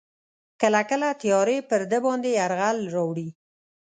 کله 0.61 0.81
کله 0.89 1.09
تیارې 1.21 1.57
پر 1.69 1.81
ده 1.91 1.99
باندې 2.05 2.29
یرغل 2.39 2.77
راوړي. 2.95 3.29